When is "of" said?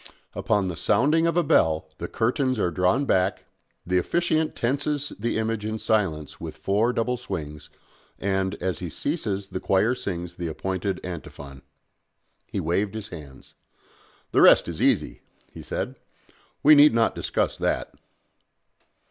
1.27-1.37